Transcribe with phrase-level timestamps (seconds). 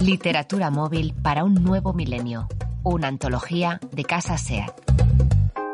[0.00, 2.48] Literatura móvil para un nuevo milenio.
[2.82, 4.72] Una antología de Casa SEAT.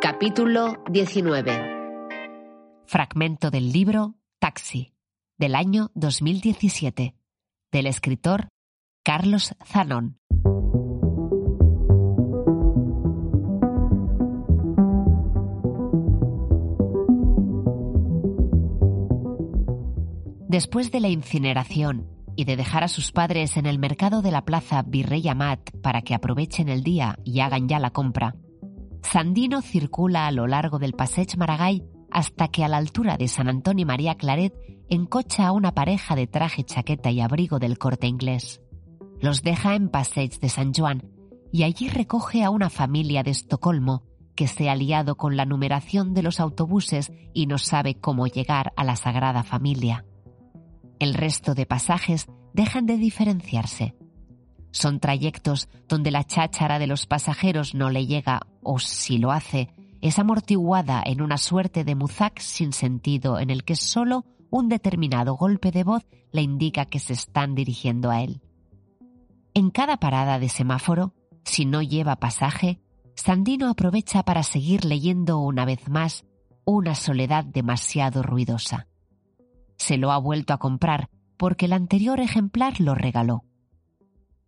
[0.03, 1.53] Capítulo 19.
[2.87, 4.95] Fragmento del libro Taxi,
[5.39, 7.15] del año 2017,
[7.71, 8.49] del escritor
[9.05, 10.19] Carlos Zanón.
[20.49, 24.45] Después de la incineración y de dejar a sus padres en el mercado de la
[24.45, 28.35] plaza Virrey Amat para que aprovechen el día y hagan ya la compra,
[29.03, 33.49] Sandino circula a lo largo del Passeig Maragall hasta que a la altura de San
[33.49, 34.53] Antonio María Claret
[34.89, 38.61] encocha a una pareja de traje, chaqueta y abrigo del corte inglés.
[39.21, 41.05] Los deja en Passeig de San Juan
[41.53, 44.03] y allí recoge a una familia de Estocolmo
[44.35, 48.73] que se ha liado con la numeración de los autobuses y no sabe cómo llegar
[48.77, 50.05] a la Sagrada Familia.
[50.99, 53.95] El resto de pasajes dejan de diferenciarse.
[54.71, 59.69] Son trayectos donde la cháchara de los pasajeros no le llega o si lo hace,
[60.01, 65.35] es amortiguada en una suerte de muzac sin sentido en el que solo un determinado
[65.35, 68.41] golpe de voz le indica que se están dirigiendo a él.
[69.55, 72.81] En cada parada de semáforo, si no lleva pasaje,
[73.15, 76.25] Sandino aprovecha para seguir leyendo una vez más
[76.65, 78.87] una soledad demasiado ruidosa
[79.77, 83.45] se lo ha vuelto a comprar porque el anterior ejemplar lo regaló.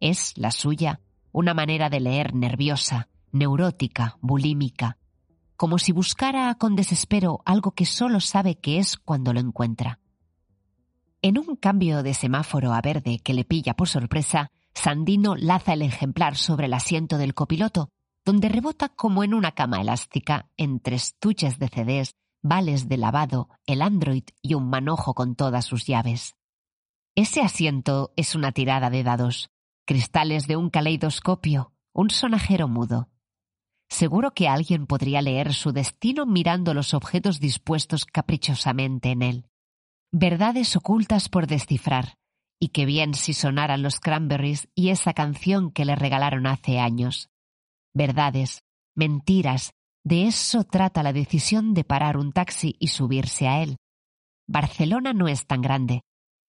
[0.00, 1.00] Es la suya
[1.32, 4.96] una manera de leer nerviosa, neurótica, bulímica,
[5.56, 10.00] como si buscara con desespero algo que solo sabe que es cuando lo encuentra.
[11.20, 15.82] En un cambio de semáforo a verde que le pilla por sorpresa, Sandino laza el
[15.82, 17.90] ejemplar sobre el asiento del copiloto,
[18.24, 23.82] donde rebota como en una cama elástica entre estuches de CDs vales de lavado, el
[23.82, 26.36] Android y un manojo con todas sus llaves.
[27.14, 29.50] Ese asiento es una tirada de dados,
[29.86, 33.08] cristales de un caleidoscopio, un sonajero mudo.
[33.88, 39.46] Seguro que alguien podría leer su destino mirando los objetos dispuestos caprichosamente en él.
[40.12, 42.18] Verdades ocultas por descifrar,
[42.60, 47.30] y que bien si sonaran los cranberries y esa canción que le regalaron hace años.
[47.94, 48.62] Verdades,
[48.94, 49.72] mentiras,
[50.08, 53.76] de eso trata la decisión de parar un taxi y subirse a él.
[54.48, 56.00] Barcelona no es tan grande,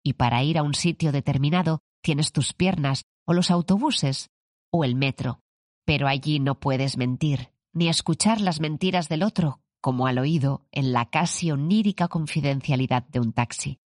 [0.05, 4.29] y para ir a un sitio determinado tienes tus piernas, o los autobuses,
[4.71, 5.41] o el metro.
[5.87, 10.93] Pero allí no puedes mentir, ni escuchar las mentiras del otro, como al oído, en
[10.93, 13.79] la casi onírica confidencialidad de un taxi.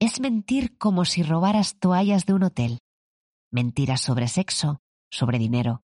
[0.00, 2.78] Es mentir como si robaras toallas de un hotel.
[3.50, 4.80] Mentiras sobre sexo,
[5.10, 5.82] sobre dinero,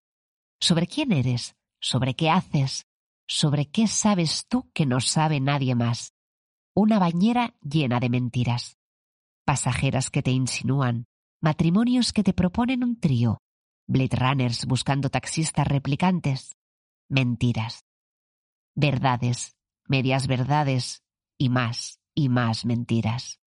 [0.60, 2.87] sobre quién eres, sobre qué haces,
[3.28, 6.14] sobre qué sabes tú que no sabe nadie más.
[6.74, 8.76] Una bañera llena de mentiras.
[9.44, 11.06] Pasajeras que te insinúan,
[11.40, 13.38] matrimonios que te proponen un trío,
[13.86, 16.56] Blade Runners buscando taxistas replicantes.
[17.08, 17.84] Mentiras.
[18.74, 19.56] Verdades,
[19.86, 21.02] medias verdades
[21.38, 23.40] y más y más mentiras.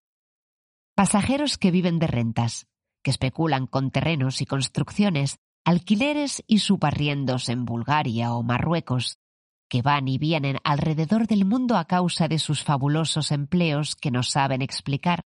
[0.96, 2.66] Pasajeros que viven de rentas,
[3.04, 9.20] que especulan con terrenos y construcciones, alquileres y subarriendos en Bulgaria o Marruecos,
[9.72, 14.22] que van y vienen alrededor del mundo a causa de sus fabulosos empleos que no
[14.22, 15.22] saben explicar,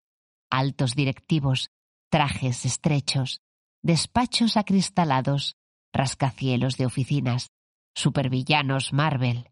[0.52, 1.72] altos directivos,
[2.12, 3.42] trajes estrechos,
[3.82, 5.56] despachos acristalados,
[5.92, 7.50] rascacielos de oficinas,
[7.96, 9.50] supervillanos Marvel,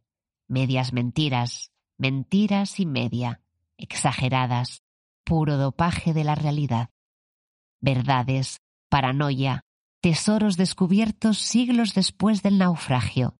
[0.47, 3.41] medias mentiras, mentiras y media,
[3.77, 4.83] exageradas,
[5.23, 6.91] puro dopaje de la realidad.
[7.81, 9.61] Verdades, paranoia,
[10.01, 13.37] tesoros descubiertos siglos después del naufragio,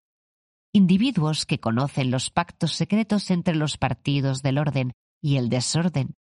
[0.73, 6.15] individuos que conocen los pactos secretos entre los partidos del orden y el desorden,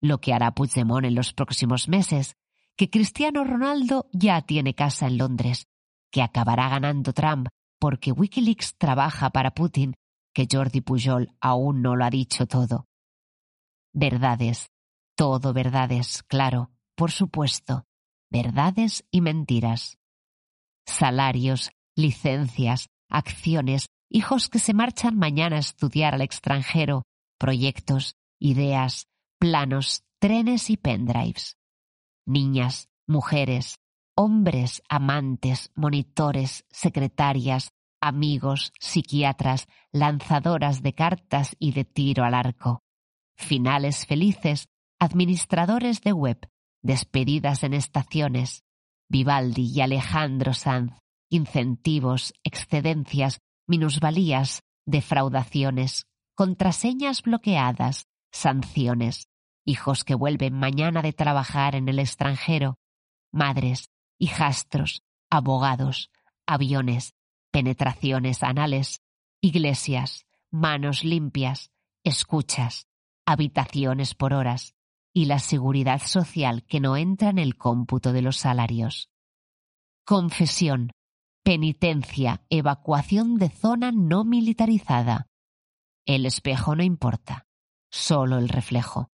[0.00, 2.36] lo que hará Puigdemont en los próximos meses,
[2.76, 5.66] que Cristiano Ronaldo ya tiene casa en Londres,
[6.10, 7.48] que acabará ganando Trump
[7.80, 9.94] porque Wikileaks trabaja para Putin,
[10.34, 12.86] que Jordi Pujol aún no lo ha dicho todo.
[13.92, 14.70] Verdades,
[15.16, 17.86] todo verdades, claro, por supuesto,
[18.30, 19.98] verdades y mentiras.
[20.86, 27.04] Salarios, licencias, acciones, hijos que se marchan mañana a estudiar al extranjero,
[27.38, 29.06] proyectos, ideas,
[29.38, 31.56] planos, trenes y pendrives.
[32.26, 33.76] Niñas, mujeres,
[34.16, 37.70] hombres, amantes, monitores, secretarias,
[38.00, 42.82] amigos, psiquiatras, lanzadoras de cartas y de tiro al arco.
[43.36, 44.68] Finales felices,
[44.98, 46.48] administradores de web,
[46.82, 48.62] despedidas en estaciones,
[49.08, 51.03] Vivaldi y Alejandro Sanz,
[51.34, 59.28] incentivos, excedencias, minusvalías, defraudaciones, contraseñas bloqueadas, sanciones,
[59.64, 62.78] hijos que vuelven mañana de trabajar en el extranjero,
[63.32, 66.10] madres, hijastros, abogados,
[66.46, 67.14] aviones,
[67.50, 69.02] penetraciones anales,
[69.40, 71.72] iglesias, manos limpias,
[72.04, 72.86] escuchas,
[73.26, 74.74] habitaciones por horas
[75.12, 79.08] y la seguridad social que no entra en el cómputo de los salarios.
[80.04, 80.92] Confesión,
[81.44, 85.28] penitencia, evacuación de zona no militarizada.
[86.06, 87.46] El espejo no importa,
[87.90, 89.10] solo el reflejo.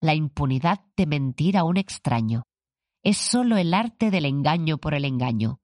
[0.00, 2.44] La impunidad de mentir a un extraño
[3.02, 5.58] es solo el arte del engaño por el engaño.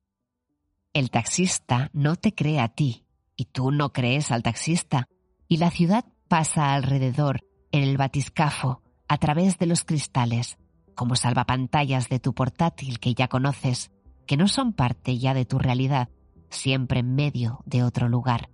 [0.93, 5.07] El taxista no te cree a ti y tú no crees al taxista
[5.47, 10.59] y la ciudad pasa alrededor en el batiscafo a través de los cristales,
[10.97, 13.93] como salvapantallas de tu portátil que ya conoces,
[14.29, 16.11] que no son parte ya de tu realidad,
[16.51, 18.51] siempre en medio de otro lugar.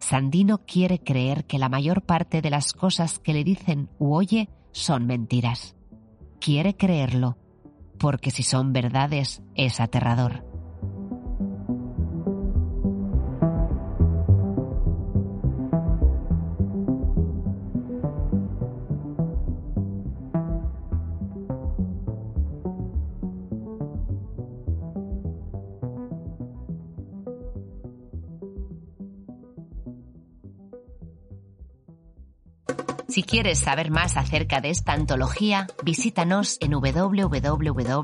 [0.00, 4.50] Sandino quiere creer que la mayor parte de las cosas que le dicen u oye
[4.72, 5.76] son mentiras.
[6.40, 7.38] Quiere creerlo,
[7.98, 10.49] porque si son verdades es aterrador.
[33.10, 38.00] Si quieres saber más acerca de esta antología, visítanos en www.casa.seat.